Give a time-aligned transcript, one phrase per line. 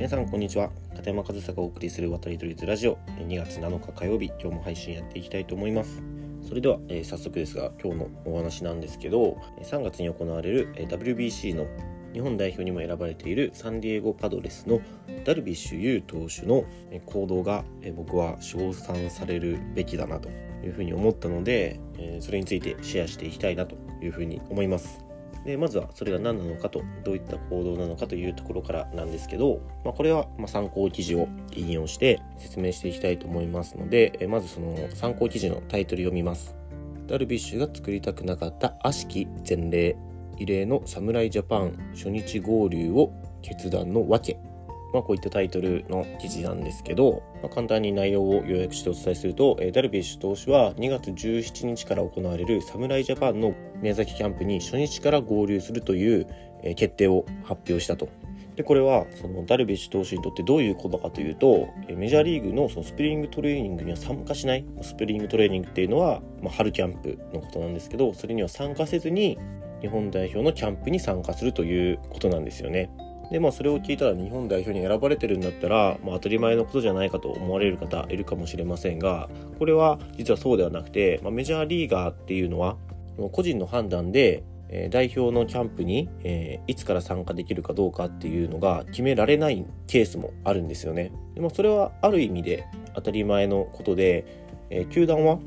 [0.00, 0.70] 皆さんこんにちは。
[0.96, 2.96] 片山和沙がお送りする渡り鳥ズラジオ。
[3.18, 4.28] 2月7日火曜日。
[4.40, 6.02] 今日も配信やっていきたいと思います。
[6.40, 11.66] それでは、えー、早速ですが今日のお話なんですけど3月に行われる WBC の
[12.14, 14.80] 日本代表にも選ばれているサンディエゴパドレスの
[15.26, 16.64] ダルビッシュ有投手の
[17.04, 20.30] 行動が僕は称賛されるべきだなと
[20.64, 21.78] いうふうに思ったので
[22.20, 25.09] それについてシェアしていきたいなというふうに思います。
[25.44, 36.54] でまずはそれが何なのかとどういった行動なのかというところからなんですけど、まあ、これは参考記事を引用して説明していきたいと思いますのでまずその参考記事のタイトル読みます。
[37.06, 39.96] ダルビッシュが作りたくなかった悪しき前例
[40.38, 43.12] 異例の侍ジャパン初日合流を
[43.42, 44.38] 決断の訳。
[44.92, 56.26] まあ、こういったタイトルの記事なんですけど、まあ、簡単に内容を要約してお伝えすると、ダルビッシュ投手は2月17日から行われる侍ジャパンの宮崎キャンプに初日から合流するという、
[56.76, 58.08] 決定を発表したと。
[58.56, 69.38] でこれはそのダルビッシュ投手にとってどういうことかというとメジャーリーグのそのスプリングトレーニングには参加しないスプリングトレーニングっていうのは、まあ、春キャンプのことなんですけどそれには参加せずに
[69.80, 72.90] 日本代表のキャンプに参加するということなんですよね。
[73.30, 82.76] でまあそれを聞いたら日本代表に選ばれてるんだったら、まあ、当たり前のことじゃないかと思われる方いるかもしれませんがこれは実はそうではなくて、まあ、メジャーリーガーっていうのは
[83.32, 84.44] 個人の判断で
[84.90, 91.12] 代表のキャンプに、えー、いつから参加できるかどうかっていうのが決められないケースもあるんですよね。
[91.34, 94.24] でもそれはある意味で当たり前のことで、
[94.70, 95.38] えー、球団は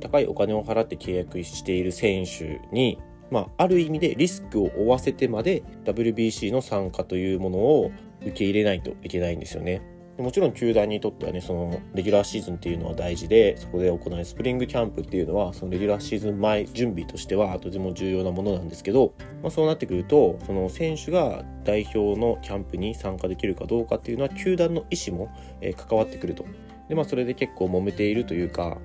[0.00, 2.98] 高いお金を払って契約している選手に
[3.30, 9.82] まあ、ある意味でリスクを負わせてまで WBC の参加というものを受け入れないといけないんですよね。
[10.20, 26.44] もちろん球団にとってはね、そのレギュラーシーズンっていうのは大事で、そこで行うスプリングキャンプっていうのは、そのレギュラーシーズン前準備としてはとても重要なものなんですけど、まあ、そうなってくると、その選手が代表のキャンプに参加できるかどうかっていうのは、球団の意思も、え関わってくると。
[26.88, 28.78] で、まあ、それで結構揉めているというか、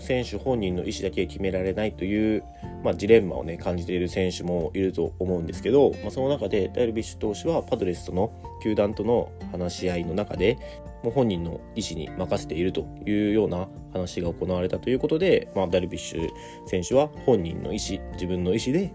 [0.00, 2.44] 選手本人の意思だけ決められないという、
[2.84, 8.32] まあ、ジレンマをね感じている選手もいると思うんですけど、まあ、その中でダルビッシュ投手はパドレスとの
[8.62, 10.58] 球団との話し合いの中で
[11.02, 16.30] もう本人の意思に任せているというような話が行われたということで、まあ、ダルビッシュ
[16.66, 18.92] 選手は本人の意思自分の意思で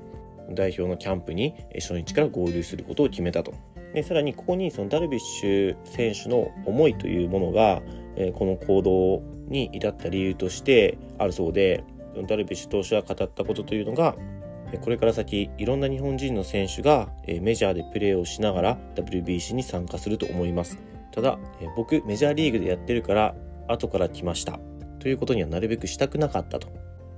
[0.52, 3.53] 代表のキャンプに初日から合流することを決めたと。
[3.94, 7.81] でさらにここにそのダルビッシュ選手の思いというものが、
[8.16, 11.84] えこの行動に至った理由としてあるそうで
[12.28, 14.16] ダルビッシュ投手が語ったことというのが
[14.81, 20.78] これから先いろんな日本人の選手がメジャーでプレーをしながら WBC に参加すると思います。
[21.13, 21.40] ただ
[21.75, 23.36] 僕メジャーリーグでやってるから
[23.68, 24.59] 後から来ました。
[25.00, 26.68] ということにはなるべくしたくなかったと。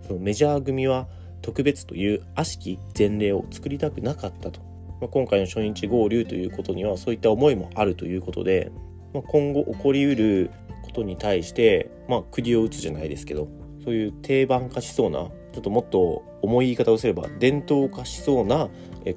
[0.06, 1.08] そのメジャー組は
[1.42, 4.62] 特別という悪しき前例を作りたくなかったと、
[5.02, 8.72] まあ、今回の初日合流ということにはそういった思いもあるということで、
[9.14, 10.52] まあ、今後起こりうる
[11.00, 13.48] ことに対して、まあ、釘を打つじゃないですけど、
[13.84, 15.20] そういう定番化しそうな、
[15.54, 18.70] ちょっともっと重い言い方をすれば、伝統化しそうな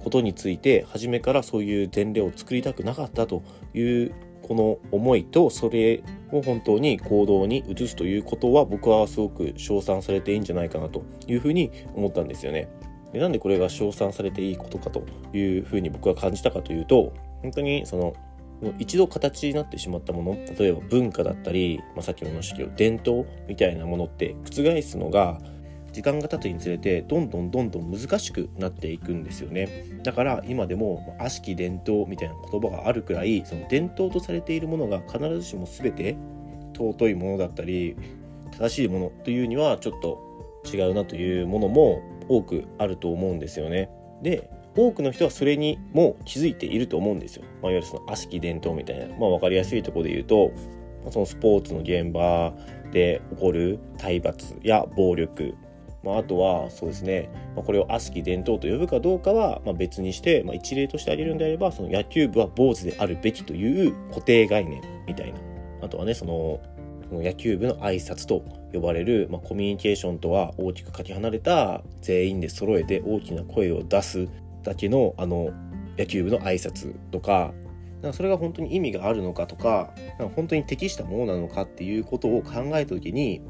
[0.02, 3.42] ことについて、初めからそういう前例を作りたくなかったと
[3.74, 12.68] いう、この思いと、それを本当に行動に移すということは、僕はすごく称賛されていいんじゃないかなというふうに思ったんですよね。
[13.12, 15.04] でなんでこれが称賛されていいことかと
[15.36, 18.14] いうふうに僕は感じたかというと、本当にその
[18.62, 25.40] もう一度形になってしまったもの例えば文化だったり、まあ、さっきの話けど伝統みたいなものって覆すのが
[25.92, 30.00] 時間が経つにつれてどんどんどんどん難しくなっていくんですよね。
[30.02, 36.16] だから今でも悪しき伝統みたいな言葉があるくらいその伝統とされているものが必ずしも全て
[36.74, 37.96] 尊いものだったり
[38.52, 40.32] 正しいものというにはちょっと
[40.72, 43.90] 違うなというものも多くあると思うんですよね。
[44.22, 47.44] で多くの人はそれにも気づいていると思うんですよ。
[47.62, 50.50] まあ、いわゆるその悪しき伝統みたいな、まあ、分かりやすいところで言うと、
[51.10, 52.54] そのスポーツの現場
[52.92, 55.54] で起こる体罰や暴力、
[56.04, 65.38] まあ、あとはそうですね、まあ、これを悪しき伝統と呼ぶかどうかはま別にして、まあ、一例としてあげるんであればその野球部は坊主であるべきという固定概念みたいな。
[65.82, 66.60] あとはねその
[67.12, 68.42] 野球部の挨拶と
[68.72, 74.28] 呼ばれる、まあ、コミュニケーションとは大きくかけ離れた全員で揃えて大きな声を出す。
[74.62, 75.50] だけのあの
[75.98, 77.52] 野球部の挨拶とか
[78.00, 83.42] なんかそれが本当に意味があるのかとかなんか本当に適したものなのかっていうことを考えた時に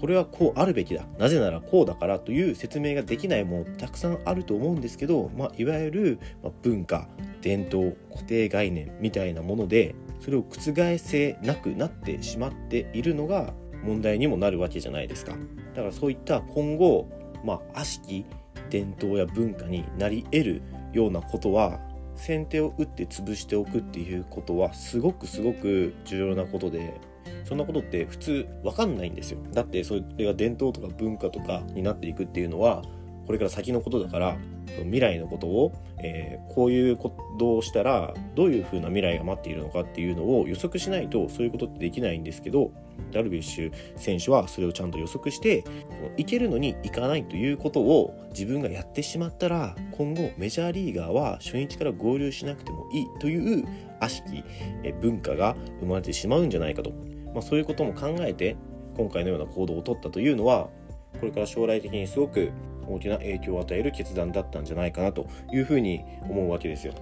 [0.00, 6.18] これはこうあるべきだなぜならこうだからという説明ができないものたくさんあると思うんですけど、まあ、いわゆる
[6.62, 7.08] 文化
[7.42, 13.52] 伝統固定概念みたいなものでそれを覆せなくなってしまっているのが
[13.84, 15.32] 問題にもなるわけじゃないですか。
[15.74, 17.08] だからそういった今後
[17.44, 18.24] まあ悪しき
[18.70, 20.62] 伝統や文化になり得る
[20.92, 21.80] ようなことは
[22.16, 27.00] 先手を打って潰しておくっていうことはすごくすごく重要なことで
[27.44, 29.38] そんなことって普通分かんないんですよ。
[29.52, 32.82] だってそれが伝統とか文化とかになっていくっていうのは
[33.26, 34.36] これから先のことだから
[34.78, 42.72] 未来のことを、えー、こういうことをしたらどういう風な未来が待っているのかっていうのを予測しないとそういうことってできないんですけど
[43.12, 45.64] ダルビッシュ選手はそれをちゃんと予測して
[46.16, 53.64] いけるのにいかないということを自分がやってしまったら今後メジャーリーガーは初日から合流しなくてもいいという
[54.00, 54.42] 悪しき
[55.02, 56.90] 文化が生まれてしまうんじゃないかと、
[57.34, 58.56] まあ、そういうことも考えて
[58.96, 60.68] 今回のような行動をとったというのは
[61.18, 62.50] これから将来的にすごく
[62.92, 66.94] 大きな影響を与える決断だったんじゃないかなというふうに思うわけですよ。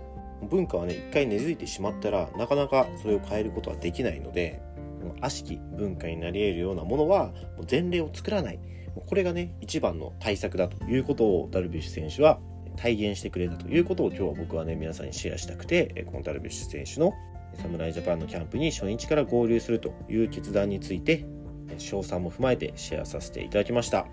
[0.50, 4.62] 文化はね一回根付いてしまったらなかなかそれを変えることはできないので
[5.20, 7.32] 悪しき文化になり得るようなものは
[7.68, 8.60] 前例を作らない
[9.06, 12.38] これがね一番の対策だということをダルビッシュ選手は
[12.76, 17.12] 体現してくれたということを今日は僕はね皆さんにシェアしたくてこのダルビッシュ選手の
[17.60, 21.24] 侍ジャパンのキャンプに初日から合流するという決断について
[21.78, 24.06] 賞賛も踏まえてシェアさせていただきました。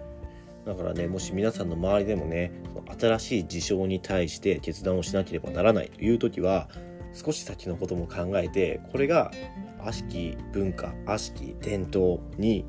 [0.65, 2.51] だからねもし皆さんの周りでもね
[2.99, 6.67] 新しい事象に対して決断をしなければならないという時は
[7.13, 9.31] 少し先のことも考えてこれが
[9.79, 12.65] 悪しき文化悪しき伝統に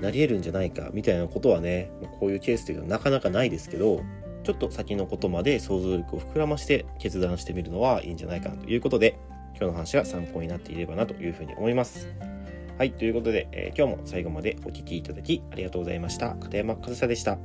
[0.00, 4.02] なり得るんじゃないかみたいなことはねこういうケースというのはなかなかないですけど
[4.42, 9.18] ちょっと先のことまで想像力を膨らまして決断してみるのはいいんじゃないかということで
[9.58, 12.35] 今日の話が参考になっていればなというふうに思います。
[12.78, 16.34] はい、ということで、えー、今日も最後までお聴きいただきありがとうございました。
[16.34, 17.38] 片山和沙でした。